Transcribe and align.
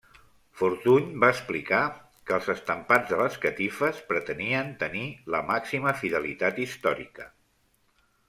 Fortuny 0.59 1.09
va 1.23 1.27
explicar 1.33 1.81
que 2.29 2.33
els 2.37 2.47
estampats 2.53 3.11
de 3.11 3.19
les 3.19 3.37
catifes 3.43 4.01
pretenien 4.13 4.73
tenir 4.85 5.05
la 5.37 5.43
màxima 5.53 5.95
fidelitat 6.01 6.59
històrica. 6.65 7.29